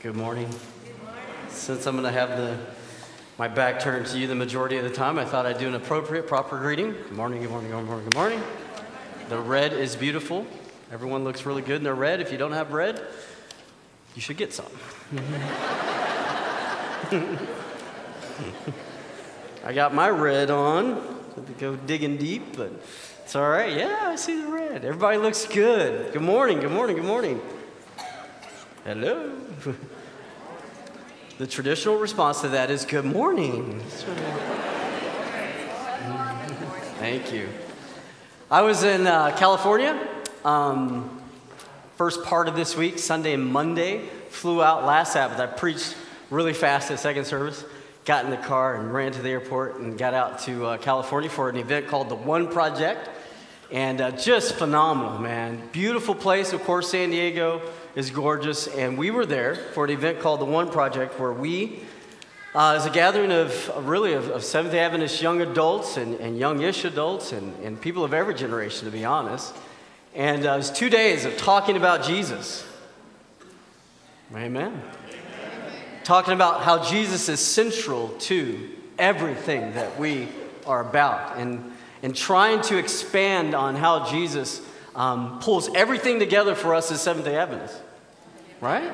[0.00, 0.48] Good morning.
[1.48, 2.56] Since I'm going to have the,
[3.36, 5.74] my back turned to you the majority of the time, I thought I'd do an
[5.74, 6.92] appropriate, proper greeting.
[6.92, 8.40] Good morning, good morning, good morning, good morning.
[9.28, 10.46] The red is beautiful.
[10.92, 12.20] Everyone looks really good in their red.
[12.20, 13.04] If you don't have red,
[14.14, 14.66] you should get some.
[19.64, 20.94] I got my red on.
[21.34, 22.70] Had to go digging deep, but
[23.24, 23.76] it's all right.
[23.76, 24.84] Yeah, I see the red.
[24.84, 26.12] Everybody looks good.
[26.12, 27.40] Good morning, good morning, good morning.
[28.84, 29.34] Hello.
[31.38, 33.78] the traditional response to that is good morning.
[36.98, 37.48] Thank you.
[38.50, 39.96] I was in uh, California
[40.44, 41.22] um,
[41.96, 44.08] first part of this week, Sunday and Monday.
[44.30, 45.38] Flew out last Sabbath.
[45.38, 45.96] I preached
[46.28, 47.64] really fast at second service.
[48.04, 51.30] Got in the car and ran to the airport and got out to uh, California
[51.30, 53.08] for an event called the One Project.
[53.70, 55.62] And uh, just phenomenal, man.
[55.70, 57.60] Beautiful place, of course, San Diego
[57.94, 58.66] is gorgeous.
[58.66, 61.80] And we were there for an event called the One Project where we,
[62.54, 66.38] uh, as a gathering of really of, of Seventh day Adventist young adults and, and
[66.38, 69.54] youngish adults and, and people of every generation, to be honest.
[70.14, 72.66] And uh, it was two days of talking about Jesus.
[74.34, 74.82] Amen.
[76.04, 80.28] Talking about how Jesus is central to everything that we
[80.66, 81.36] are about.
[81.38, 84.60] And and trying to expand on how Jesus
[84.98, 87.80] um, pulls everything together for us as Seventh day Adventists.
[88.60, 88.92] Right?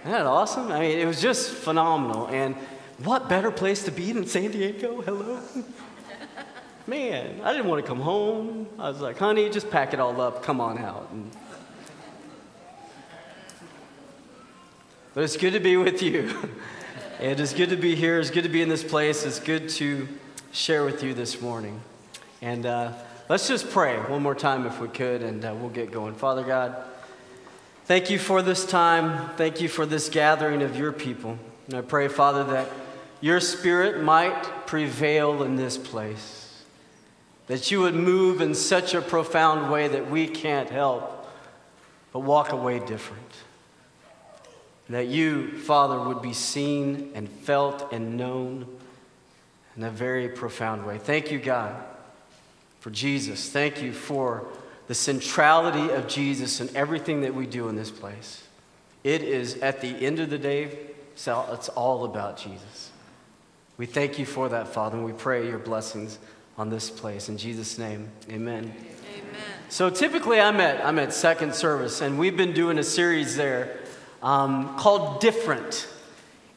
[0.00, 0.72] Isn't that awesome?
[0.72, 2.26] I mean, it was just phenomenal.
[2.26, 2.56] And
[3.04, 5.00] what better place to be than San Diego?
[5.00, 5.40] Hello?
[6.88, 8.66] Man, I didn't want to come home.
[8.78, 11.08] I was like, honey, just pack it all up, come on out.
[11.12, 11.30] And
[15.14, 16.50] but it's good to be with you.
[17.20, 18.18] it is good to be here.
[18.18, 19.24] It's good to be in this place.
[19.24, 20.08] It's good to
[20.50, 21.80] share with you this morning.
[22.40, 22.92] And uh,
[23.28, 26.14] let's just pray one more time if we could, and uh, we'll get going.
[26.14, 26.76] Father God,
[27.84, 29.30] thank you for this time.
[29.36, 31.38] Thank you for this gathering of your people.
[31.66, 32.70] And I pray, Father, that
[33.20, 36.62] your spirit might prevail in this place,
[37.48, 41.14] that you would move in such a profound way that we can't help
[42.12, 43.22] but walk away different.
[44.88, 48.66] That you, Father, would be seen and felt and known
[49.76, 50.96] in a very profound way.
[50.96, 51.76] Thank you, God
[52.88, 53.50] for Jesus.
[53.50, 54.48] Thank you for
[54.86, 58.42] the centrality of Jesus in everything that we do in this place.
[59.04, 60.78] It is, at the end of the day,
[61.14, 62.90] it's all about Jesus.
[63.76, 66.18] We thank you for that, Father, and we pray your blessings
[66.56, 67.28] on this place.
[67.28, 68.74] In Jesus' name, amen.
[68.74, 69.34] Amen.
[69.68, 73.80] So typically I'm at, I'm at second service, and we've been doing a series there
[74.22, 75.86] um, called Different.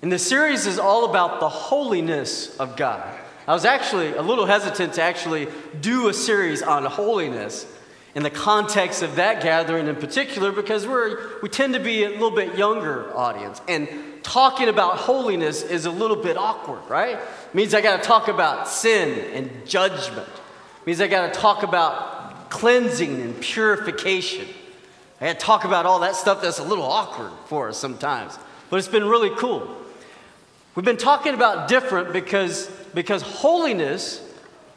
[0.02, 3.18] And the series is all about the holiness of God.
[3.52, 5.50] I was actually a little hesitant to actually
[5.82, 7.68] do a series on holiness
[8.16, 12.12] in the context of that gathering in particular because we're, we tend to be a
[12.12, 13.60] little bit younger audience.
[13.68, 13.90] And
[14.24, 17.18] talking about holiness is a little bit awkward, right?
[17.18, 20.30] It means I got to talk about sin and judgment.
[20.30, 24.48] It means I got to talk about cleansing and purification.
[25.20, 28.40] I got to talk about all that stuff that's a little awkward for us sometimes.
[28.70, 29.81] But it's been really cool.
[30.76, 34.22] We've been talking about different because, because holiness,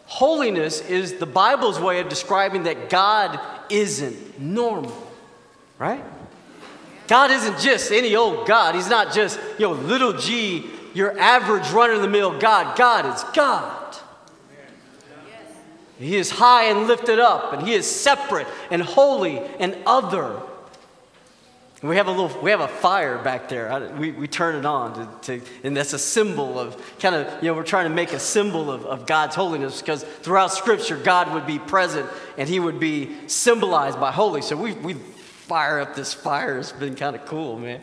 [0.06, 3.38] holiness is the Bible's way of describing that God
[3.71, 4.93] isn't normal,
[5.78, 6.03] right?
[7.06, 8.75] God isn't just any old God.
[8.75, 12.77] He's not just, you know, little g, your average run of the mill God.
[12.77, 13.97] God is God.
[15.99, 20.41] He is high and lifted up, and He is separate and holy and other.
[21.84, 23.95] We have a little, we have a fire back there.
[23.99, 27.50] We, we turn it on to, to, and that's a symbol of kind of, you
[27.50, 31.34] know, we're trying to make a symbol of, of God's holiness because throughout Scripture, God
[31.34, 32.09] would be present
[32.39, 34.41] and He would be symbolized by holy.
[34.41, 36.59] So we, we fire up this fire.
[36.59, 37.83] It's been kind of cool, man.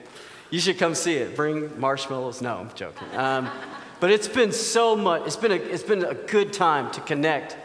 [0.50, 1.36] You should come see it.
[1.36, 2.42] Bring marshmallows.
[2.42, 3.08] No, I'm joking.
[3.16, 3.52] Um,
[4.00, 7.56] but it's been so much, it's been a, it's been a good time to connect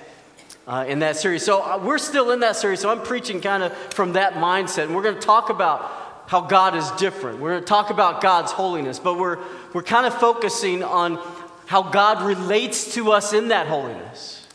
[0.67, 1.43] uh, in that series.
[1.43, 2.81] So uh, we're still in that series.
[2.81, 4.85] So I'm preaching kind of from that mindset.
[4.85, 5.95] And we're going to talk about
[6.26, 7.40] how God is different.
[7.40, 9.38] We're going to talk about God's holiness, but we're,
[9.73, 11.19] we're kind of focusing on
[11.67, 14.46] how God relates to us in that holiness.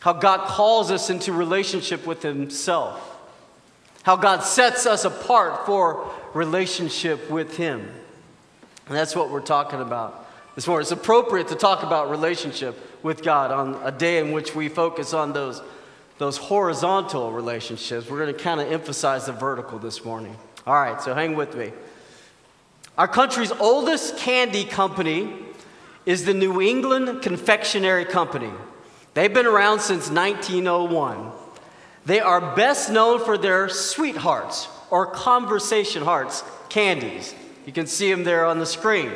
[0.00, 3.18] How God calls us into relationship with Himself.
[4.02, 7.80] How God sets us apart for relationship with Him.
[8.86, 10.82] And that's what we're talking about this morning.
[10.82, 15.12] It's appropriate to talk about relationship with God on a day in which we focus
[15.12, 15.60] on those
[16.18, 18.08] those horizontal relationships.
[18.08, 20.36] We're going to kind of emphasize the vertical this morning.
[20.66, 21.72] All right, so hang with me.
[22.96, 25.32] Our country's oldest candy company
[26.06, 28.50] is the New England Confectionery Company.
[29.14, 31.30] They've been around since 1901.
[32.06, 37.34] They are best known for their sweethearts or conversation hearts candies.
[37.66, 39.12] You can see them there on the screen.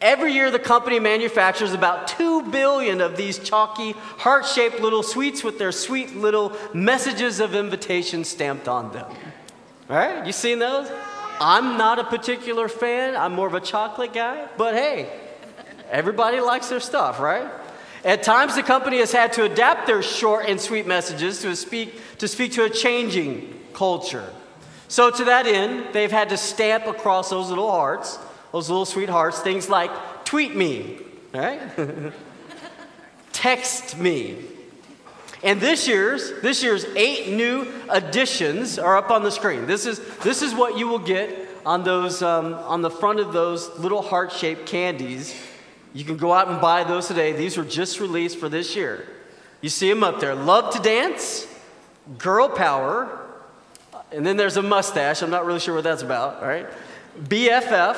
[0.00, 5.42] Every year, the company manufactures about 2 billion of these chalky, heart shaped little sweets
[5.42, 9.06] with their sweet little messages of invitation stamped on them.
[9.90, 10.88] All right, you seen those?
[11.40, 15.08] I'm not a particular fan, I'm more of a chocolate guy, but hey,
[15.90, 17.50] everybody likes their stuff, right?
[18.04, 22.00] At times, the company has had to adapt their short and sweet messages to speak
[22.18, 24.32] to, speak to a changing culture.
[24.86, 28.18] So, to that end, they've had to stamp across those little hearts
[28.52, 29.90] those little sweethearts, things like
[30.24, 30.98] tweet me,
[31.32, 31.60] right?
[33.32, 34.44] Text me.
[35.42, 39.66] And this year's, this year's eight new additions are up on the screen.
[39.66, 43.32] This is, this is what you will get on, those, um, on the front of
[43.32, 45.34] those little heart shaped candies.
[45.94, 47.32] You can go out and buy those today.
[47.32, 49.06] These were just released for this year.
[49.60, 51.46] You see them up there Love to Dance,
[52.16, 53.26] Girl Power,
[54.10, 55.22] and then there's a mustache.
[55.22, 56.66] I'm not really sure what that's about, right?
[57.20, 57.96] BFF,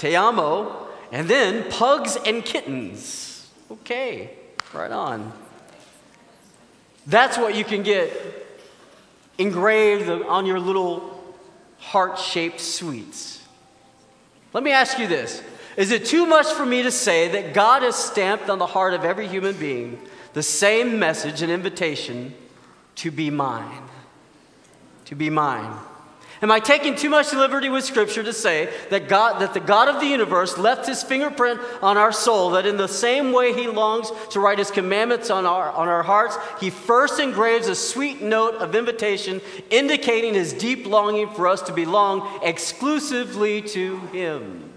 [0.00, 3.50] te amo, and then pugs and kittens.
[3.70, 4.30] Okay,
[4.72, 5.32] right on.
[7.06, 8.10] That's what you can get
[9.36, 11.36] engraved on your little
[11.78, 13.42] heart shaped sweets.
[14.54, 15.42] Let me ask you this
[15.76, 18.94] Is it too much for me to say that God has stamped on the heart
[18.94, 20.00] of every human being
[20.32, 22.34] the same message and invitation
[22.96, 23.82] to be mine?
[25.06, 25.76] To be mine.
[26.42, 29.88] Am I taking too much liberty with Scripture to say that God, that the God
[29.88, 33.66] of the universe left his fingerprint on our soul, that in the same way he
[33.66, 38.22] longs to write his commandments on our, on our hearts, he first engraves a sweet
[38.22, 44.70] note of invitation indicating his deep longing for us to belong exclusively to him?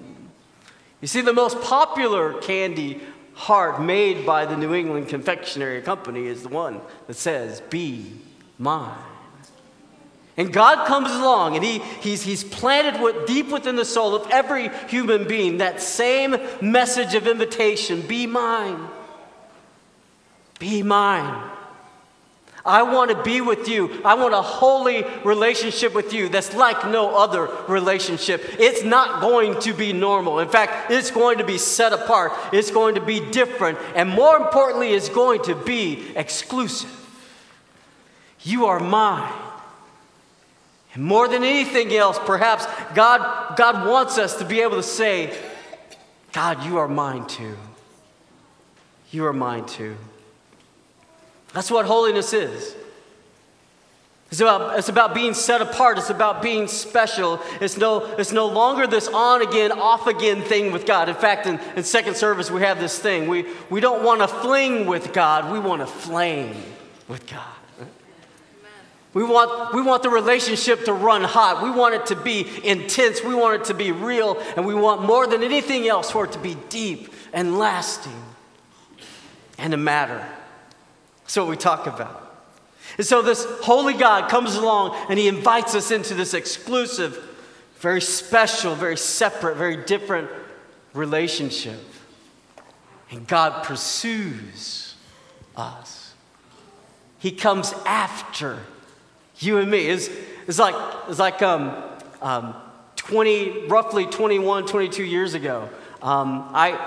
[0.99, 3.01] You see, the most popular candy
[3.35, 8.11] heart made by the New England Confectionery Company is the one that says, Be
[8.57, 9.12] mine.
[10.35, 14.29] And God comes along and he, he's, he's planted what, deep within the soul of
[14.31, 18.87] every human being that same message of invitation be mine.
[20.57, 21.51] Be mine.
[22.65, 24.01] I want to be with you.
[24.05, 28.41] I want a holy relationship with you that's like no other relationship.
[28.57, 30.39] It's not going to be normal.
[30.39, 34.37] In fact, it's going to be set apart, it's going to be different, and more
[34.37, 36.89] importantly, it's going to be exclusive.
[38.43, 39.42] You are mine.
[40.93, 45.35] And more than anything else, perhaps God, God wants us to be able to say,
[46.31, 47.57] God, you are mine too.
[49.11, 49.95] You are mine too.
[51.53, 52.75] That's what holiness is.
[54.31, 55.99] It's about, it's about being set apart.
[55.99, 57.39] It's about being special.
[57.61, 61.07] It's no, it's no longer this on again, off again thing with God.
[61.07, 63.27] In fact, in, in second service, we have this thing.
[63.27, 66.55] We, we don't want to fling with God, we want to flame
[67.07, 67.52] with God.
[69.13, 71.61] We want, we want the relationship to run hot.
[71.61, 73.23] We want it to be intense.
[73.23, 74.39] We want it to be real.
[74.57, 78.23] And we want more than anything else for it to be deep and lasting
[79.59, 80.25] and to matter.
[81.21, 82.21] That's what we talk about.
[82.97, 87.23] And so this holy God comes along and he invites us into this exclusive,
[87.77, 90.29] very special, very separate, very different
[90.93, 91.79] relationship.
[93.11, 94.95] And God pursues
[95.55, 96.13] us.
[97.19, 98.59] He comes after
[99.45, 99.87] you and me.
[99.87, 100.09] It's,
[100.47, 100.75] it's like,
[101.07, 101.83] it's like um,
[102.21, 102.55] um,
[102.95, 105.69] 20, roughly 21, 22 years ago.
[106.01, 106.79] Um, I,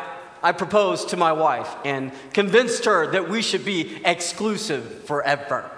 [0.42, 5.70] I proposed to my wife and convinced her that we should be exclusive forever.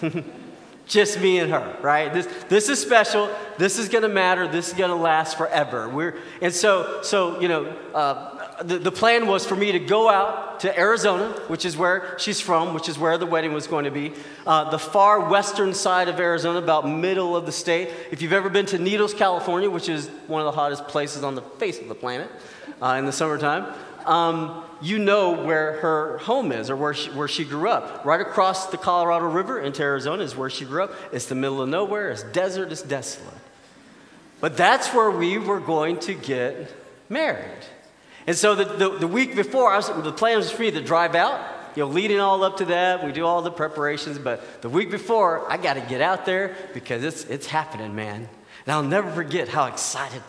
[0.86, 2.12] Just me and her, right?
[2.12, 3.28] This, this is special.
[3.58, 4.46] This is going to matter.
[4.46, 5.88] This is going to last forever.
[5.88, 10.08] We're, and so, so you know, uh, the, the plan was for me to go
[10.08, 13.84] out to Arizona, which is where she's from, which is where the wedding was going
[13.84, 14.12] to be,
[14.46, 17.90] uh, the far western side of Arizona, about middle of the state.
[18.10, 21.34] If you've ever been to Needles, California, which is one of the hottest places on
[21.34, 22.30] the face of the planet
[22.80, 23.74] uh, in the summertime,
[24.06, 28.04] um, you know where her home is or where she, where she grew up.
[28.04, 30.92] Right across the Colorado River into Arizona is where she grew up.
[31.12, 33.34] It's the middle of nowhere, it's desert, it's desolate.
[34.40, 36.72] But that's where we were going to get
[37.08, 37.64] married.
[38.26, 41.14] And so the, the, the week before, was, the plan was for me to drive
[41.14, 41.40] out,
[41.76, 43.04] you know, leading all up to that.
[43.04, 44.18] We do all the preparations.
[44.18, 48.28] But the week before, I got to get out there because it's, it's happening, man.
[48.66, 50.22] And I'll never forget how excited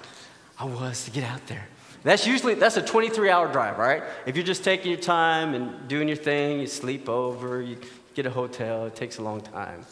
[0.60, 1.68] I was to get out there.
[2.04, 4.04] That's usually, that's a 23 hour drive, right?
[4.26, 7.78] If you're just taking your time and doing your thing, you sleep over, you
[8.14, 9.86] get a hotel, it takes a long time.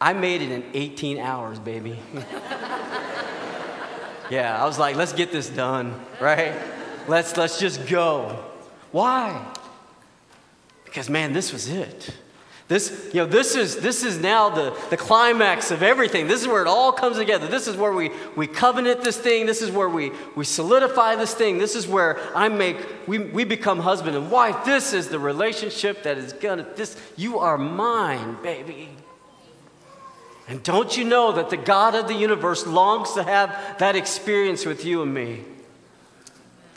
[0.00, 1.96] I made it in 18 hours, baby.
[4.30, 6.54] yeah, I was like, let's get this done, right?
[7.08, 8.44] Let's, let's just go.
[8.90, 9.52] Why?
[10.84, 12.14] Because, man, this was it.
[12.68, 16.26] This, you know, this is, this is now the, the climax of everything.
[16.26, 17.46] This is where it all comes together.
[17.46, 19.44] This is where we, we covenant this thing.
[19.44, 21.58] This is where we, we solidify this thing.
[21.58, 24.64] This is where I make, we, we become husband and wife.
[24.64, 28.88] This is the relationship that is gonna, this, you are mine, baby.
[30.48, 34.64] And don't you know that the God of the universe longs to have that experience
[34.64, 35.44] with you and me?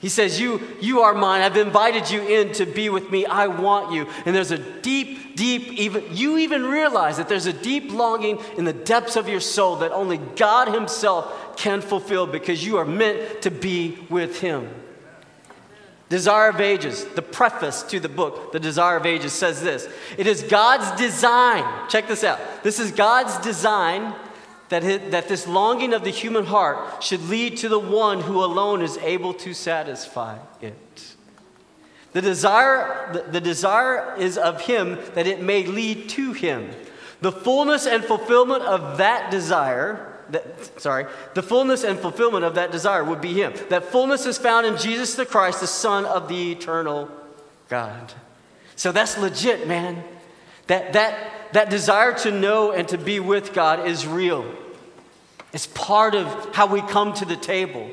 [0.02, 1.42] He says, you, you are mine.
[1.42, 3.26] I've invited you in to be with me.
[3.26, 4.08] I want you.
[4.26, 8.66] And there's a deep, deep, even, you even realize that there's a deep longing in
[8.66, 13.42] the depths of your soul that only God Himself can fulfill because you are meant
[13.44, 14.70] to be with Him.
[16.10, 19.88] Desire of Ages, the preface to the book, The Desire of Ages, says this
[20.18, 21.90] It is God's design.
[21.90, 22.40] Check this out.
[22.64, 24.14] This is God's design
[24.84, 28.82] that, that this longing of the human heart should lead to the one who alone
[28.82, 31.16] is able to satisfy it.
[32.14, 36.70] The desire, the, the desire is of him that it may lead to him.
[37.22, 41.06] The fullness and fulfillment of that desire that, sorry,
[41.36, 43.54] the fullness and fulfillment of that desire would be Him.
[43.70, 47.12] That fullness is found in Jesus the Christ, the Son of the eternal
[47.70, 48.12] God.
[48.76, 50.04] So that's legit, man.
[50.68, 54.52] That, that, that desire to know and to be with God is real.
[55.56, 57.90] It's part of how we come to the table.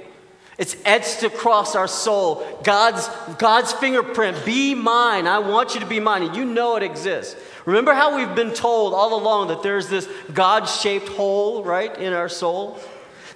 [0.59, 2.45] It's etched across our soul.
[2.65, 5.29] God's, God's fingerprint, be mine.
[5.29, 6.25] I want you to be mine.
[6.25, 7.37] And you know it exists.
[7.65, 12.13] Remember how we've been told all along that there's this God shaped hole, right, in
[12.13, 12.81] our soul?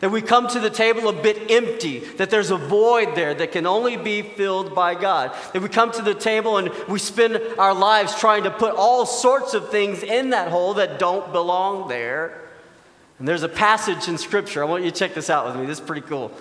[0.00, 3.52] That we come to the table a bit empty, that there's a void there that
[3.52, 5.36] can only be filled by God.
[5.52, 9.06] That we come to the table and we spend our lives trying to put all
[9.06, 12.42] sorts of things in that hole that don't belong there.
[13.18, 15.66] And there's a passage in Scripture, I want you to check this out with me,
[15.66, 16.32] this is pretty cool.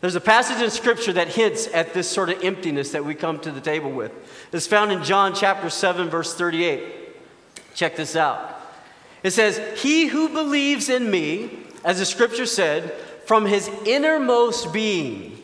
[0.00, 3.38] There's a passage in Scripture that hints at this sort of emptiness that we come
[3.40, 4.12] to the table with.
[4.52, 7.74] It's found in John chapter 7, verse 38.
[7.74, 8.60] Check this out.
[9.22, 12.92] It says, He who believes in me, as the Scripture said,
[13.24, 15.42] from his innermost being,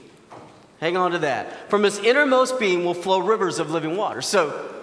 [0.80, 4.20] hang on to that, from his innermost being will flow rivers of living water.
[4.20, 4.79] So,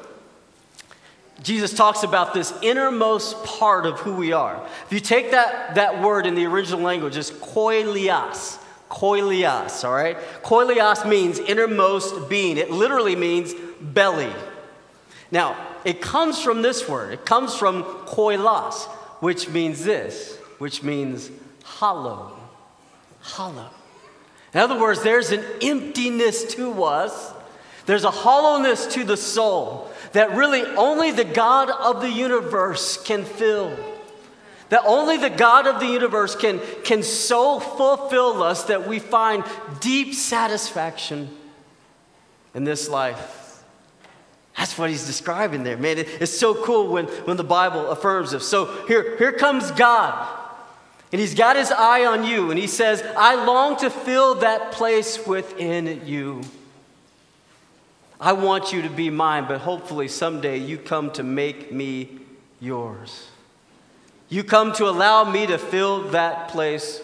[1.43, 4.59] Jesus talks about this innermost part of who we are.
[4.85, 8.59] If you take that, that word in the original language, it's koilias.
[8.89, 10.17] Koilias, all right?
[10.43, 12.57] Koilias means innermost being.
[12.57, 14.31] It literally means belly.
[15.29, 17.13] Now, it comes from this word.
[17.13, 18.85] It comes from koilas,
[19.19, 21.29] which means this, which means
[21.63, 22.37] hollow.
[23.21, 23.69] Hollow.
[24.53, 27.33] In other words, there's an emptiness to us.
[27.85, 33.23] There's a hollowness to the soul that really only the God of the universe can
[33.25, 33.77] fill.
[34.69, 39.43] That only the God of the universe can, can so fulfill us that we find
[39.79, 41.29] deep satisfaction
[42.53, 43.63] in this life.
[44.57, 45.99] That's what he's describing there, man.
[45.99, 48.47] it's so cool when, when the Bible affirms this.
[48.47, 50.27] So here, here comes God.
[51.11, 54.73] And he's got his eye on you, and he says, I long to fill that
[54.73, 56.41] place within you.
[58.19, 62.19] I want you to be mine, but hopefully someday you come to make me
[62.59, 63.29] yours.
[64.29, 67.01] You come to allow me to fill that place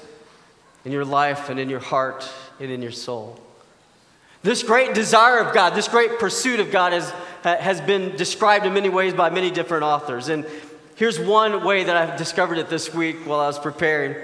[0.84, 2.30] in your life and in your heart
[2.60, 3.40] and in your soul.
[4.42, 7.12] This great desire of God, this great pursuit of God has,
[7.44, 10.28] has been described in many ways by many different authors.
[10.28, 10.46] And
[10.96, 14.16] here's one way that I've discovered it this week while I was preparing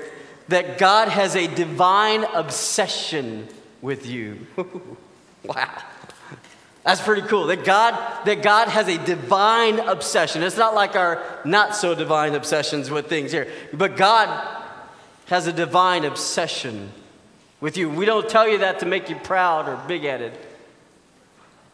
[0.50, 3.48] that God has a divine obsession
[3.82, 4.46] with you.
[5.46, 5.70] wow.
[6.90, 7.46] That's pretty cool.
[7.46, 7.94] That God,
[8.26, 10.42] that God has a divine obsession.
[10.42, 14.28] It's not like our not so divine obsessions with things here, but God
[15.28, 16.92] has a divine obsession
[17.62, 17.92] with you.
[17.92, 20.36] We don't tell you that to make you proud or big headed,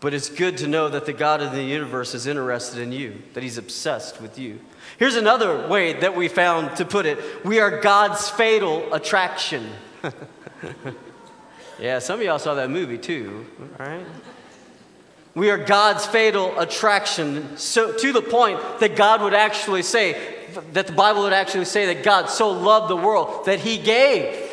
[0.02, 3.22] but it's good to know that the God of the universe is interested in you,
[3.36, 4.60] that He's obsessed with you.
[4.98, 9.70] Here's another way that we found to put it we are God's fatal attraction.
[11.80, 13.46] yeah, some of y'all saw that movie too,
[13.80, 14.06] right?
[15.36, 20.18] We are God's fatal attraction, so, to the point that God would actually say,
[20.72, 24.50] that the Bible would actually say that God so loved the world that he gave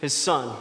[0.00, 0.56] his son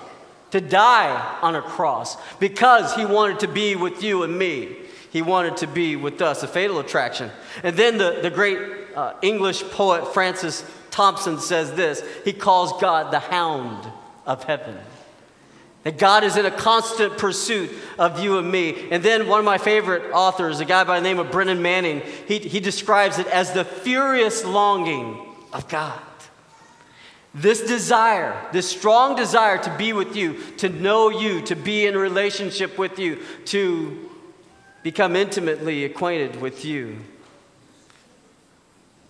[0.52, 4.76] to die on a cross because he wanted to be with you and me.
[5.12, 7.32] He wanted to be with us, a fatal attraction.
[7.64, 8.60] And then the, the great
[8.96, 13.90] uh, English poet Francis Thompson says this he calls God the hound
[14.26, 14.78] of heaven.
[15.84, 18.90] That God is in a constant pursuit of you and me.
[18.92, 22.04] And then one of my favorite authors, a guy by the name of Brennan Manning,
[22.28, 25.18] he, he describes it as the furious longing
[25.52, 26.00] of God.
[27.34, 31.98] This desire, this strong desire to be with you, to know you, to be in
[31.98, 34.10] relationship with you, to
[34.84, 36.98] become intimately acquainted with you.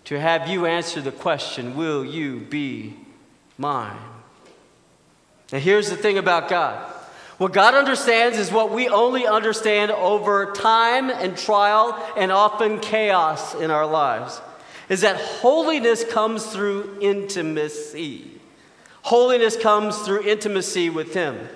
[0.04, 2.96] to have you answer the question Will you be
[3.56, 3.96] mine?
[5.52, 6.88] Now, here's the thing about God
[7.38, 13.54] what God understands is what we only understand over time and trial and often chaos
[13.56, 14.40] in our lives.
[14.88, 18.30] Is that holiness comes through intimacy.
[19.02, 21.48] Holiness comes through intimacy with Him.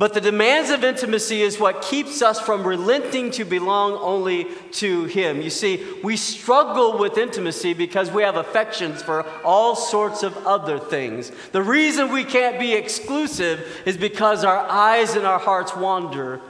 [0.00, 5.04] But the demands of intimacy is what keeps us from relenting to belong only to
[5.04, 5.42] Him.
[5.42, 10.78] You see, we struggle with intimacy because we have affections for all sorts of other
[10.78, 11.30] things.
[11.52, 16.40] The reason we can't be exclusive is because our eyes and our hearts wander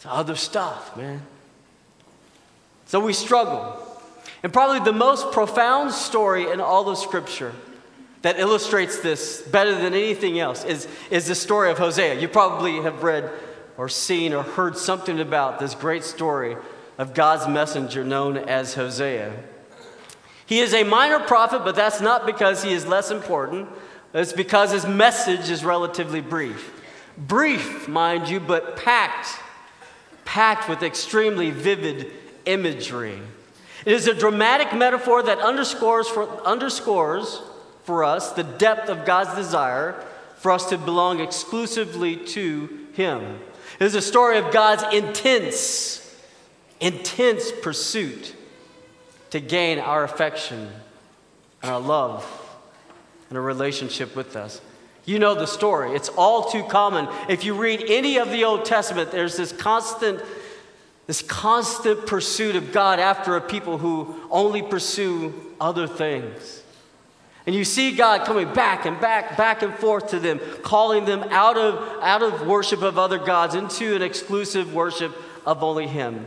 [0.00, 1.22] to other stuff, man.
[2.86, 3.80] So we struggle.
[4.42, 7.52] And probably the most profound story in all of Scripture
[8.22, 12.20] that illustrates this better than anything else is, is the story of Hosea.
[12.20, 13.30] You probably have read
[13.76, 16.56] or seen or heard something about this great story
[16.98, 19.32] of God's messenger known as Hosea.
[20.46, 23.68] He is a minor prophet, but that's not because he is less important.
[24.14, 26.72] It's because his message is relatively brief.
[27.18, 29.28] Brief, mind you, but packed,
[30.24, 32.12] packed with extremely vivid
[32.46, 33.20] imagery.
[33.84, 37.42] It is a dramatic metaphor that underscores, for, underscores
[37.86, 39.94] for us the depth of God's desire
[40.36, 43.38] for us to belong exclusively to Him.
[43.80, 46.14] It is a story of God's intense,
[46.80, 48.34] intense pursuit
[49.30, 50.68] to gain our affection
[51.62, 52.24] and our love
[53.28, 54.60] and a relationship with us.
[55.04, 55.92] You know the story.
[55.92, 57.08] It's all too common.
[57.28, 60.20] If you read any of the Old Testament, there's this constant
[61.06, 66.64] this constant pursuit of God after a people who only pursue other things.
[67.46, 71.22] And you see God coming back and back, back and forth to them, calling them
[71.30, 76.26] out of, out of worship of other gods into an exclusive worship of only Him.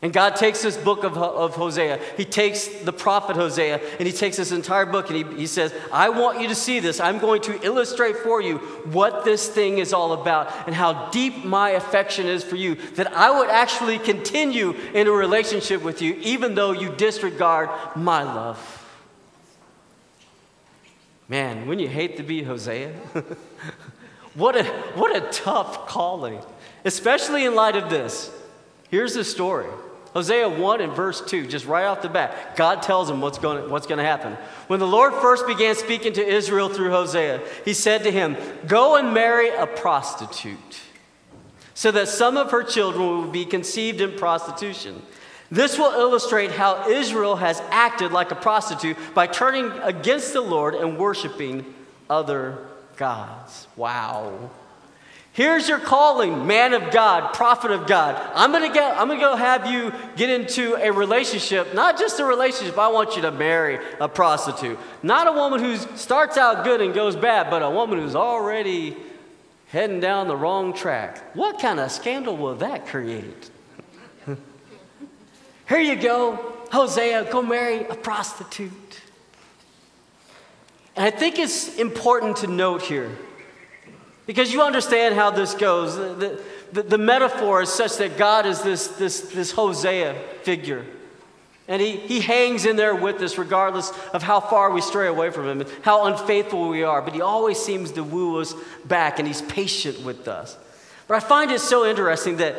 [0.00, 4.12] And God takes this book of, of Hosea, He takes the prophet Hosea, and He
[4.12, 7.00] takes this entire book and he, he says, I want you to see this.
[7.00, 8.58] I'm going to illustrate for you
[8.92, 13.12] what this thing is all about and how deep my affection is for you, that
[13.12, 18.77] I would actually continue in a relationship with you, even though you disregard my love.
[21.28, 22.90] Man, wouldn't you hate to be Hosea?
[24.34, 24.64] what, a,
[24.94, 26.40] what a tough calling,
[26.84, 28.30] especially in light of this.
[28.90, 29.68] Here's the story
[30.14, 33.70] Hosea 1 and verse 2, just right off the bat, God tells him what's going,
[33.70, 34.32] what's going to happen.
[34.66, 38.36] When the Lord first began speaking to Israel through Hosea, he said to him,
[38.66, 40.80] Go and marry a prostitute,
[41.74, 45.02] so that some of her children will be conceived in prostitution.
[45.50, 50.74] This will illustrate how Israel has acted like a prostitute by turning against the Lord
[50.74, 51.64] and worshiping
[52.10, 52.58] other
[52.96, 53.66] gods.
[53.74, 54.50] Wow.
[55.32, 58.20] Here's your calling, man of God, prophet of God.
[58.34, 62.24] I'm gonna get, I'm gonna go have you get into a relationship, not just a
[62.24, 64.78] relationship, I want you to marry a prostitute.
[65.02, 68.96] Not a woman who starts out good and goes bad, but a woman who's already
[69.68, 71.36] heading down the wrong track.
[71.36, 73.50] What kind of scandal will that create?
[75.68, 76.36] Here you go,
[76.72, 78.72] Hosea, go marry a prostitute.
[80.96, 83.10] And I think it's important to note here,
[84.26, 85.96] because you understand how this goes.
[85.96, 90.84] The, the, the, metaphor is such that God is this, this, this Hosea figure.
[91.66, 95.30] And he, he hangs in there with us regardless of how far we stray away
[95.30, 97.02] from him and how unfaithful we are.
[97.02, 98.54] But he always seems to woo us
[98.86, 100.56] back and he's patient with us.
[101.06, 102.56] But I find it so interesting that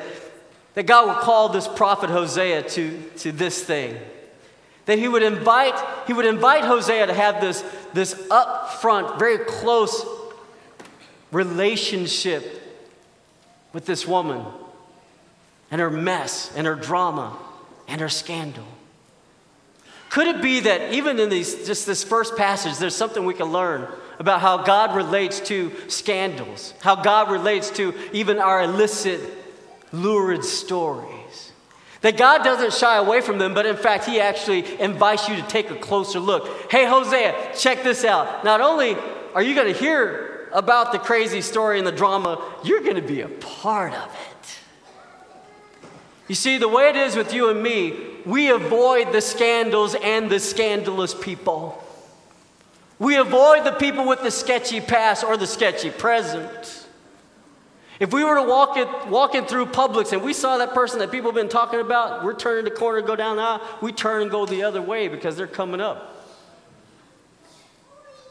[0.79, 3.97] that God would call this prophet Hosea to, to this thing.
[4.85, 5.75] That he would invite,
[6.07, 10.05] he would invite Hosea to have this, this upfront, very close
[11.33, 12.61] relationship
[13.73, 14.45] with this woman
[15.69, 17.37] and her mess and her drama
[17.89, 18.63] and her scandal.
[20.09, 23.51] Could it be that even in these, just this first passage, there's something we can
[23.51, 23.85] learn
[24.17, 29.19] about how God relates to scandals, how God relates to even our illicit
[29.91, 31.51] lurid stories.
[32.01, 35.41] That God doesn't shy away from them, but in fact, He actually invites you to
[35.43, 36.71] take a closer look.
[36.71, 38.45] Hey, Hosea, check this out.
[38.45, 38.95] Not only
[39.33, 43.01] are you going to hear about the crazy story and the drama, you're going to
[43.01, 44.59] be a part of it.
[46.29, 50.29] You see, the way it is with you and me, we avoid the scandals and
[50.29, 51.83] the scandalous people.
[52.99, 56.78] We avoid the people with the sketchy past or the sketchy present.
[57.99, 61.11] If we were to walk it, walking through Publix and we saw that person that
[61.11, 64.21] people have been talking about, we're turning the corner, go down the aisle, we turn
[64.21, 66.15] and go the other way because they're coming up.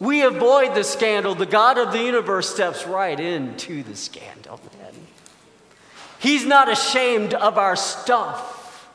[0.00, 1.34] We avoid the scandal.
[1.34, 4.60] The God of the universe steps right into the scandal.
[6.20, 8.88] He's not ashamed of our stuff.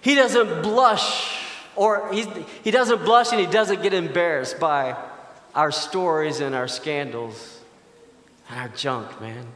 [0.00, 1.40] He doesn't blush
[1.74, 4.94] Or he doesn't blush and he doesn't get embarrassed by
[5.54, 7.60] our stories and our scandals
[8.50, 9.46] and our junk, man.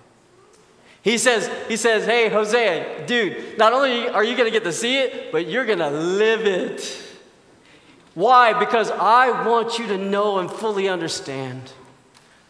[1.07, 4.73] He says, he says, hey, Hosea, dude, not only are you going to get to
[4.73, 7.01] see it, but you're going to live it.
[8.15, 8.59] Why?
[8.59, 11.71] Because I want you to know and fully understand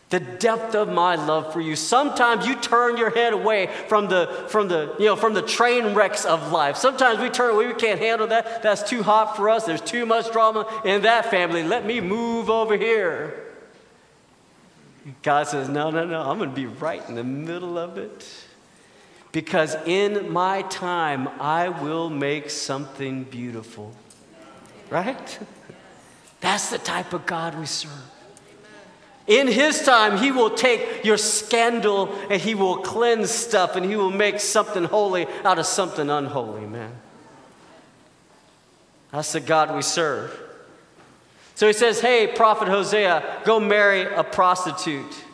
[0.09, 1.77] the depth of my love for you.
[1.77, 5.93] Sometimes you turn your head away from the, from the, you know, from the train
[5.93, 6.79] wrecks of life.
[6.79, 8.63] Sometimes we turn away, we can't handle that.
[8.63, 9.67] That's too hot for us.
[9.67, 11.63] There's too much drama in that family.
[11.63, 13.46] Let me move over here.
[15.23, 18.27] God says, No, no, no, I'm going to be right in the middle of it.
[19.33, 23.93] Because in my time, I will make something beautiful.
[24.91, 25.39] Right?
[26.41, 27.93] That's the type of God we serve.
[29.27, 33.97] In His time, He will take your scandal and He will cleanse stuff and He
[33.97, 36.93] will make something holy out of something unholy, man.
[39.11, 40.46] That's the God we serve.
[41.57, 45.25] So He says, Hey, Prophet Hosea, go marry a prostitute.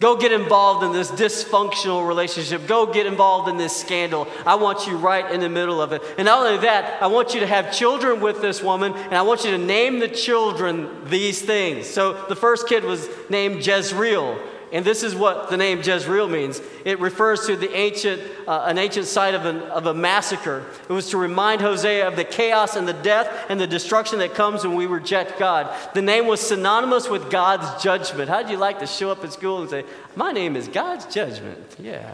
[0.00, 2.68] Go get involved in this dysfunctional relationship.
[2.68, 4.28] Go get involved in this scandal.
[4.46, 6.02] I want you right in the middle of it.
[6.16, 9.22] And not only that, I want you to have children with this woman, and I
[9.22, 11.88] want you to name the children these things.
[11.88, 14.38] So the first kid was named Jezreel.
[14.72, 16.60] And this is what the name Jezreel means.
[16.84, 20.66] It refers to the ancient, uh, an ancient site of, an, of a massacre.
[20.88, 24.34] It was to remind Hosea of the chaos and the death and the destruction that
[24.34, 25.74] comes when we reject God.
[25.94, 28.28] The name was synonymous with God's judgment.
[28.28, 29.84] How'd you like to show up at school and say,
[30.16, 31.76] My name is God's judgment?
[31.78, 32.10] Yeah.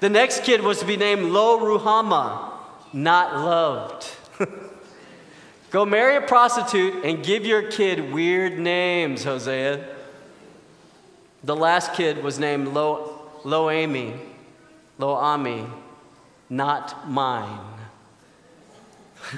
[0.00, 2.52] The next kid was to be named Lo Ruhamah,
[2.92, 4.10] not loved.
[5.70, 9.99] Go marry a prostitute and give your kid weird names, Hosea.
[11.42, 14.18] The last kid was named Lo, Loami,
[14.98, 15.70] Loami,
[16.50, 17.58] not mine.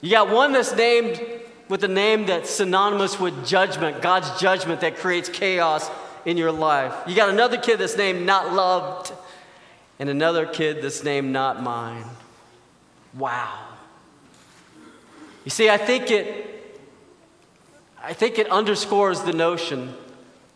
[0.00, 1.20] you got one that's named
[1.68, 5.90] with a name that's synonymous with judgment, God's judgment that creates chaos
[6.24, 6.94] in your life.
[7.06, 9.12] You got another kid that's named not loved,
[9.98, 12.04] and another kid that's named not mine.
[13.14, 13.66] Wow.
[15.44, 16.55] You see, I think it
[18.06, 19.92] I think it underscores the notion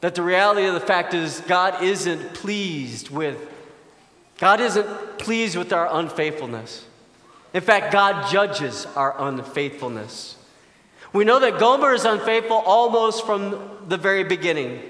[0.03, 3.37] that the reality of the fact is God isn't pleased with
[4.39, 6.87] God isn't pleased with our unfaithfulness.
[7.53, 10.37] In fact, God judges our unfaithfulness.
[11.13, 14.81] We know that Gomer is unfaithful almost from the very beginning.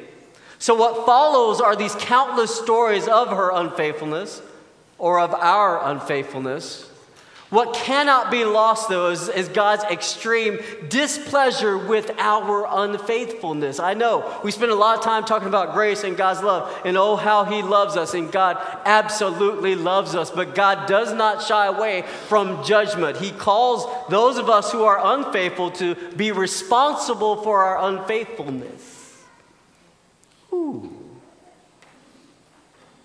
[0.59, 4.43] So, what follows are these countless stories of her unfaithfulness
[4.99, 6.90] or of our unfaithfulness.
[7.51, 13.81] What cannot be lost, though, is, is, God's extreme displeasure with our unfaithfulness.
[13.81, 16.97] I know we spend a lot of time talking about grace and God's love, and
[16.97, 20.31] oh, how He loves us, and God absolutely loves us.
[20.31, 23.17] But God does not shy away from judgment.
[23.17, 29.25] He calls those of us who are unfaithful to be responsible for our unfaithfulness.
[30.53, 30.89] Ooh.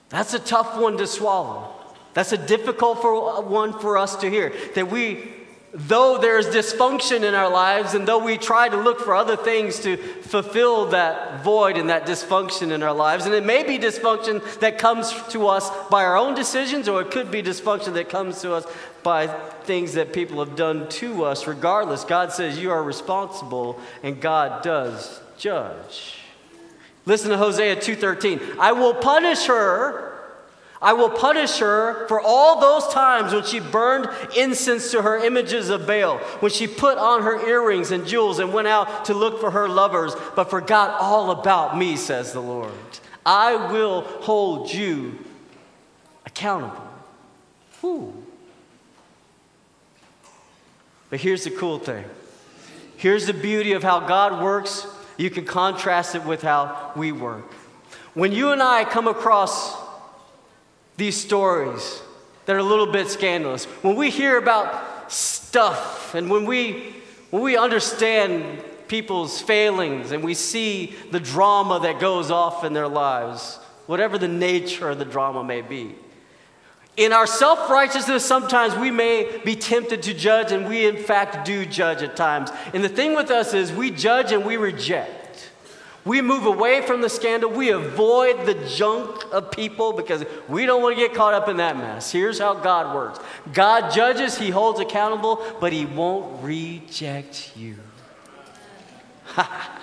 [0.10, 1.75] That's a tough one to swallow.
[2.16, 4.54] That's a difficult for, one for us to hear.
[4.74, 5.34] That we,
[5.74, 9.82] though there's dysfunction in our lives, and though we try to look for other things
[9.82, 14.42] to fulfill that void and that dysfunction in our lives, and it may be dysfunction
[14.62, 18.42] that comes to us by our own decisions, or it could be dysfunction that comes
[18.42, 18.66] to us
[19.04, 19.28] by
[19.66, 21.46] things that people have done to us.
[21.46, 26.16] Regardless, God says you are responsible, and God does judge.
[27.06, 28.40] Listen to Hosea 2:13.
[28.58, 30.15] I will punish her
[30.82, 35.70] I will punish her for all those times when she burned incense to her images
[35.70, 39.40] of Baal, when she put on her earrings and jewels and went out to look
[39.40, 42.72] for her lovers, but forgot all about me, says the Lord.
[43.26, 45.18] I will hold you
[46.26, 46.84] accountable.
[47.82, 48.24] Whew.
[51.10, 52.04] But here's the cool thing.
[52.98, 54.88] Here's the beauty of how God works.
[55.18, 57.52] You can contrast it with how we work.
[58.14, 59.85] When you and I come across
[60.98, 62.02] these stories
[62.46, 66.96] that are a little bit scandalous, when we hear about stuff and when we,
[67.32, 72.88] when we understand people's failings and we see the drama that goes off in their
[72.88, 75.96] lives, whatever the nature of the drama may be.
[76.98, 81.46] In our self righteousness, sometimes we may be tempted to judge, and we in fact
[81.46, 82.52] do judge at times.
[82.74, 85.25] And the thing with us is we judge and we reject.
[86.06, 87.50] We move away from the scandal.
[87.50, 91.58] We avoid the junk of people because we don't want to get caught up in
[91.58, 92.12] that mess.
[92.12, 93.20] Here's how God works
[93.54, 97.78] God judges, He holds accountable, but He won't reject you.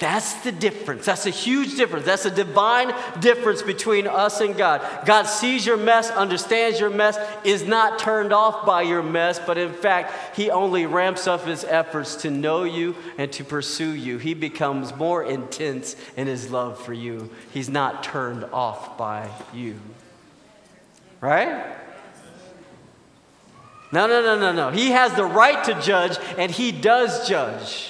[0.00, 1.04] That's the difference.
[1.04, 2.06] That's a huge difference.
[2.06, 4.80] That's a divine difference between us and God.
[5.04, 9.58] God sees your mess, understands your mess, is not turned off by your mess, but
[9.58, 14.16] in fact, He only ramps up His efforts to know you and to pursue you.
[14.16, 17.28] He becomes more intense in His love for you.
[17.52, 19.78] He's not turned off by you.
[21.20, 21.76] Right?
[23.92, 24.70] No, no, no, no, no.
[24.70, 27.89] He has the right to judge, and He does judge.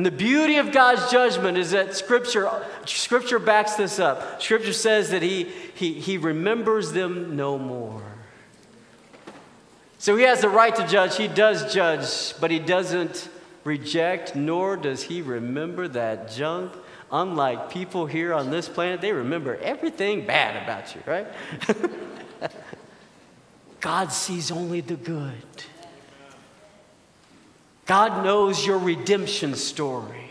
[0.00, 2.50] And the beauty of God's judgment is that Scripture,
[2.86, 4.40] Scripture backs this up.
[4.40, 8.00] Scripture says that he, he, he remembers them no more.
[9.98, 11.18] So he has the right to judge.
[11.18, 13.28] He does judge, but he doesn't
[13.62, 16.72] reject, nor does he remember that junk.
[17.12, 21.26] Unlike people here on this planet, they remember everything bad about you, right?
[23.82, 25.44] God sees only the good.
[27.90, 30.30] God knows your redemption story.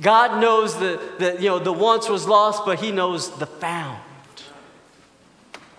[0.00, 4.02] God knows that, that you know, the once was lost, but He knows the found.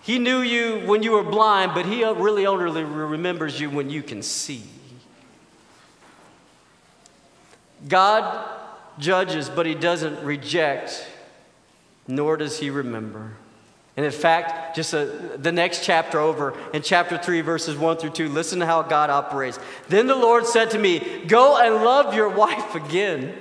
[0.02, 4.02] He knew you when you were blind, but He really only remembers you when you
[4.02, 4.64] can see.
[7.86, 8.48] God
[8.98, 11.06] judges, but He doesn't reject,
[12.08, 13.34] nor does He remember.
[13.96, 15.06] And in fact, just a,
[15.38, 19.12] the next chapter over, in chapter 3, verses 1 through 2, listen to how God
[19.12, 19.60] operates.
[19.88, 23.36] Then the Lord said to me, Go and love your wife again.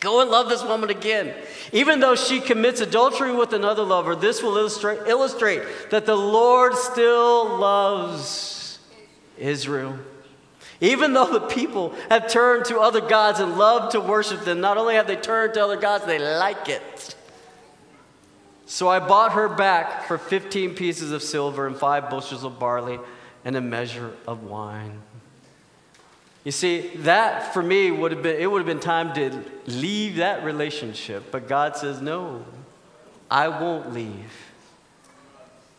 [0.00, 1.34] Go and love this woman again.
[1.72, 6.74] Even though she commits adultery with another lover, this will illustrate, illustrate that the Lord
[6.74, 8.78] still loves
[9.38, 9.96] Israel.
[10.80, 14.78] Even though the people have turned to other gods and love to worship them, not
[14.78, 17.14] only have they turned to other gods, they like it.
[18.70, 23.00] So I bought her back for 15 pieces of silver and five bushels of barley
[23.44, 25.02] and a measure of wine.
[26.44, 30.16] You see, that for me would have been, it would have been time to leave
[30.16, 31.32] that relationship.
[31.32, 32.44] But God says, no,
[33.28, 34.30] I won't leave.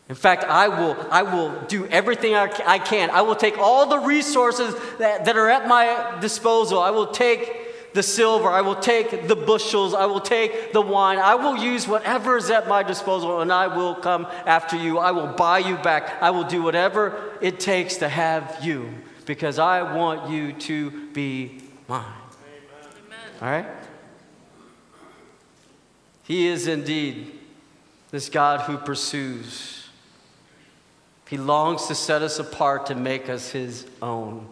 [0.09, 3.09] In fact, I will, I will do everything I, can.
[3.09, 6.81] I will take all the resources that, that are at my disposal.
[6.81, 7.60] I will take
[7.93, 11.87] the silver, I will take the bushels, I will take the wine, I will use
[11.87, 14.97] whatever is at my disposal, and I will come after you.
[14.97, 16.21] I will buy you back.
[16.21, 18.93] I will do whatever it takes to have you
[19.25, 22.05] because I want you to be mine.
[23.05, 23.19] Amen.
[23.41, 23.65] All right?
[26.23, 27.39] He is indeed
[28.11, 29.89] this God who pursues.
[31.27, 34.47] He longs to set us apart to make us his own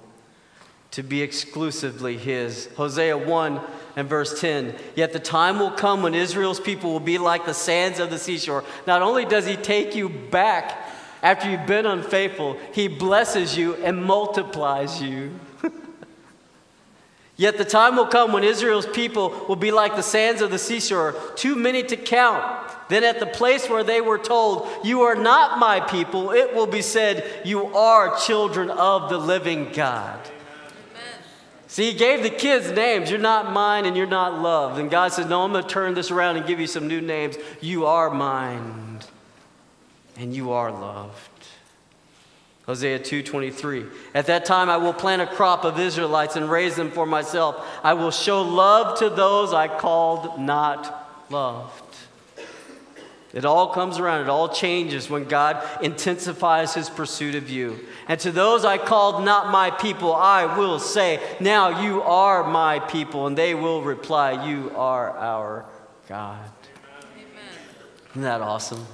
[0.91, 2.67] to be exclusively His.
[2.75, 3.61] Hosea 1
[3.95, 7.53] and verse 10 Yet the time will come when Israel's people will be like the
[7.53, 8.63] sands of the seashore.
[8.87, 10.89] Not only does He take you back
[11.21, 15.39] after you've been unfaithful, He blesses you and multiplies you.
[17.37, 20.57] Yet the time will come when Israel's people will be like the sands of the
[20.57, 22.43] seashore, too many to count.
[22.89, 26.67] Then at the place where they were told, You are not my people, it will
[26.67, 30.19] be said, You are children of the living God.
[31.69, 33.11] See, he gave the kids names.
[33.11, 34.79] You're not mine and you're not loved.
[34.79, 36.99] And God says, No, I'm going to turn this around and give you some new
[36.99, 37.37] names.
[37.61, 38.99] You are mine
[40.17, 41.29] and you are loved.
[42.65, 46.89] Hosea 2:23 At that time I will plant a crop of Israelites and raise them
[46.89, 47.63] for myself.
[47.83, 51.88] I will show love to those I called not loved.
[53.31, 57.79] It all comes around, it all changes when God intensifies his pursuit of you.
[58.07, 62.79] And to those I called not my people, I will say, Now you are my
[62.79, 63.27] people.
[63.27, 65.65] And they will reply, You are our
[66.07, 66.49] God.
[67.15, 67.29] Amen.
[68.11, 68.85] Isn't that awesome?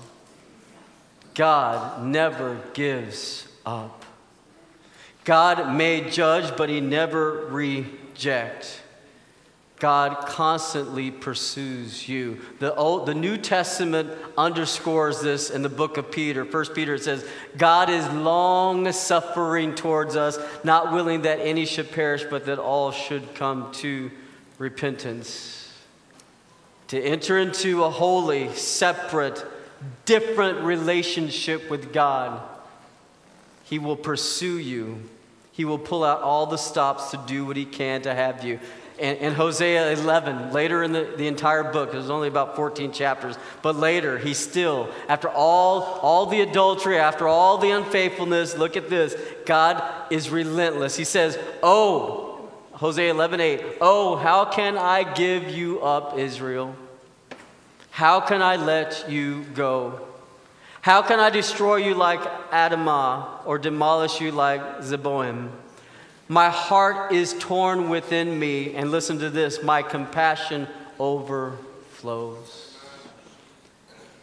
[1.33, 4.03] God never gives up.
[5.23, 8.81] God may judge, but he never rejects.
[9.85, 12.41] God constantly pursues you.
[12.57, 16.43] The, Old, the New Testament underscores this in the book of Peter.
[16.43, 17.23] First Peter says,
[17.55, 22.89] God is long suffering towards us, not willing that any should perish, but that all
[22.91, 24.09] should come to
[24.57, 25.71] repentance.
[26.87, 29.45] To enter into a holy, separate,
[30.05, 32.41] different relationship with God,
[33.65, 35.03] He will pursue you.
[35.51, 38.59] He will pull out all the stops to do what He can to have you.
[38.97, 43.37] And, and Hosea 11, later in the, the entire book, there's only about 14 chapters,
[43.61, 48.89] but later, he still, after all, all the adultery, after all the unfaithfulness, look at
[48.89, 49.15] this.
[49.45, 50.95] God is relentless.
[50.95, 56.75] He says, Oh, Hosea 11, 8, oh, how can I give you up, Israel?
[57.89, 60.01] How can I let you go?
[60.81, 62.19] How can I destroy you like
[62.51, 65.49] Admah or demolish you like Zeboim?
[66.27, 68.75] My heart is torn within me.
[68.75, 70.67] And listen to this my compassion
[70.99, 72.77] overflows.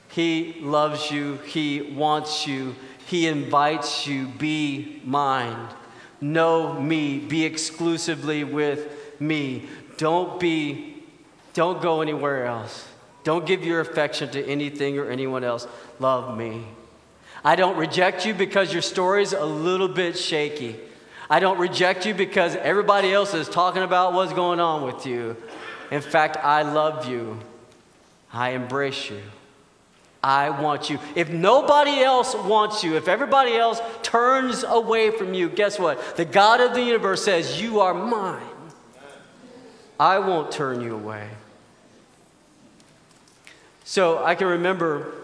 [0.08, 2.74] He loves you, He wants you,
[3.06, 4.26] He invites you.
[4.26, 5.68] Be mine.
[6.20, 7.18] Know me.
[7.18, 9.68] Be exclusively with me.
[9.96, 11.02] Don't be,
[11.54, 12.88] don't go anywhere else.
[13.24, 15.66] Don't give your affection to anything or anyone else.
[15.98, 16.64] Love me.
[17.44, 20.76] I don't reject you because your story's a little bit shaky.
[21.32, 25.34] I don't reject you because everybody else is talking about what's going on with you.
[25.90, 27.40] In fact, I love you.
[28.30, 29.22] I embrace you.
[30.22, 30.98] I want you.
[31.16, 36.18] If nobody else wants you, if everybody else turns away from you, guess what?
[36.18, 38.42] The God of the universe says, You are mine.
[39.98, 41.30] I won't turn you away.
[43.84, 45.14] So I can remember,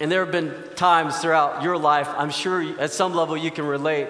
[0.00, 3.64] and there have been times throughout your life, I'm sure at some level you can
[3.64, 4.08] relate.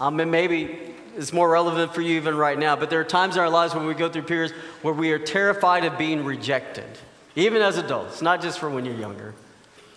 [0.00, 0.78] Um, and maybe
[1.16, 3.74] it's more relevant for you even right now, but there are times in our lives
[3.74, 4.52] when we go through periods
[4.82, 6.88] where we are terrified of being rejected,
[7.36, 9.34] even as adults, not just for when you're younger.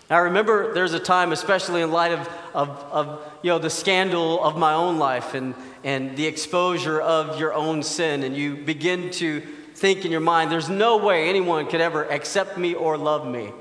[0.09, 4.43] I remember there's a time, especially in light of, of, of you know, the scandal
[4.43, 9.09] of my own life and, and the exposure of your own sin, and you begin
[9.11, 9.41] to
[9.73, 13.51] think in your mind, there's no way anyone could ever accept me or love me.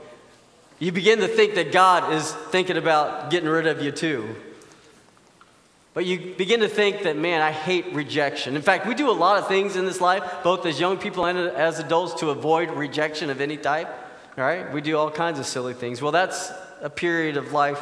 [0.78, 4.36] You begin to think that God is thinking about getting rid of you too.
[5.94, 8.56] But you begin to think that, man, I hate rejection.
[8.56, 11.24] In fact, we do a lot of things in this life, both as young people
[11.24, 13.88] and as adults, to avoid rejection of any type.
[14.36, 14.72] All right?
[14.72, 16.02] We do all kinds of silly things.
[16.02, 16.50] Well, that's
[16.82, 17.80] a period of life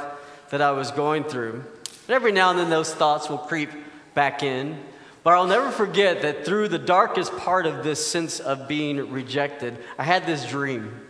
[0.50, 1.64] that I was going through.
[2.06, 3.70] And every now and then those thoughts will creep
[4.14, 4.78] back in.
[5.24, 9.78] But I'll never forget that through the darkest part of this sense of being rejected,
[9.96, 11.00] I had this dream.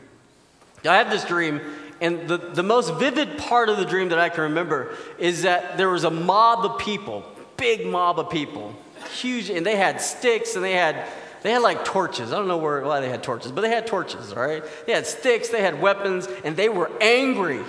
[0.85, 1.61] I had this dream,
[2.03, 5.79] and the, the most vivid part of the dream that I can remember is that
[5.79, 7.25] there was a mob of people,
[7.57, 8.75] big mob of people,
[9.15, 11.07] huge, and they had sticks and they had
[11.43, 12.33] they had like torches.
[12.33, 14.65] I don't know where, why they had torches, but they had torches, right?
[14.87, 17.63] They had sticks, they had weapons, and they were angry.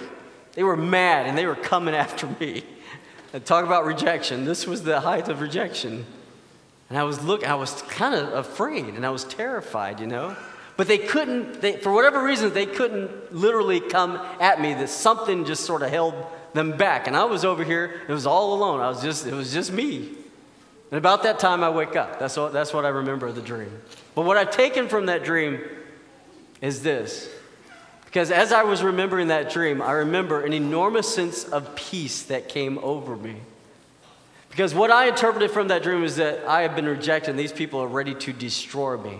[0.53, 2.63] They were mad, and they were coming after me.
[3.33, 4.45] And talk about rejection.
[4.45, 6.05] This was the height of rejection.
[6.89, 10.35] And I was look, I was kind of afraid, and I was terrified, you know?
[10.75, 14.73] But they couldn't, they, for whatever reason, they couldn't literally come at me.
[14.73, 16.15] That something just sort of held
[16.53, 17.07] them back.
[17.07, 18.79] And I was over here, it was all alone.
[18.79, 20.09] I was just, it was just me.
[20.91, 22.19] And about that time, I wake up.
[22.19, 23.71] That's what, that's what I remember of the dream.
[24.15, 25.59] But what I've taken from that dream
[26.61, 27.29] is this.
[28.05, 32.47] Because as I was remembering that dream, I remember an enormous sense of peace that
[32.47, 33.37] came over me.
[34.51, 37.51] Because what I interpreted from that dream is that I have been rejected and these
[37.51, 39.17] people are ready to destroy me.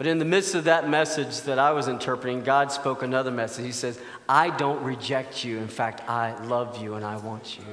[0.00, 3.66] But in the midst of that message that I was interpreting, God spoke another message.
[3.66, 5.58] He says, I don't reject you.
[5.58, 7.64] In fact, I love you and I want you.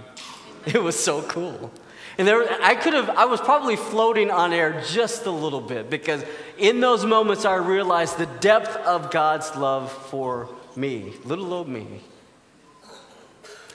[0.65, 1.71] It was so cool.
[2.17, 5.89] And there, I could have, I was probably floating on air just a little bit
[5.89, 6.21] because
[6.57, 12.01] in those moments I realized the depth of God's love for me, little old me.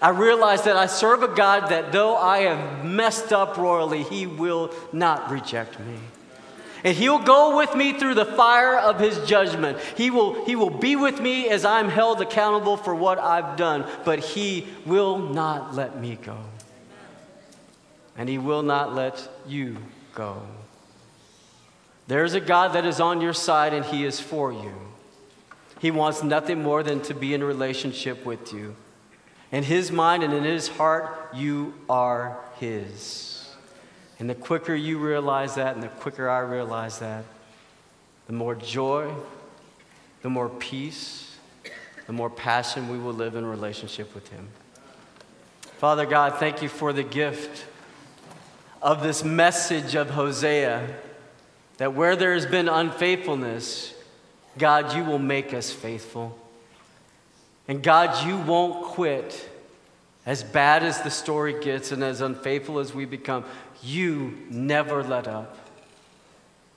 [0.02, 4.26] I realized that I serve a God that though I have messed up royally, He
[4.26, 5.96] will not reject me.
[6.84, 9.78] And he'll go with me through the fire of his judgment.
[9.96, 13.86] He will, he will be with me as I'm held accountable for what I've done,
[14.04, 16.38] but he will not let me go.
[18.16, 19.76] And he will not let you
[20.14, 20.42] go.
[22.08, 24.74] There's a God that is on your side and he is for you.
[25.78, 28.76] He wants nothing more than to be in relationship with you.
[29.50, 33.41] In his mind and in his heart, you are his.
[34.22, 37.24] And the quicker you realize that, and the quicker I realize that,
[38.28, 39.12] the more joy,
[40.22, 41.36] the more peace,
[42.06, 44.46] the more passion we will live in relationship with Him.
[45.78, 47.64] Father God, thank you for the gift
[48.80, 50.88] of this message of Hosea
[51.78, 53.92] that where there has been unfaithfulness,
[54.56, 56.38] God, you will make us faithful.
[57.66, 59.48] And God, you won't quit.
[60.24, 63.44] As bad as the story gets and as unfaithful as we become,
[63.82, 65.56] you never let up.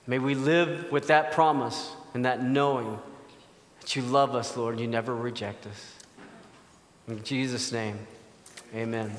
[0.08, 3.00] May we live with that promise and that knowing
[3.82, 5.94] that you love us, Lord, and you never reject us.
[7.08, 8.00] In Jesus' name,
[8.73, 9.12] amen.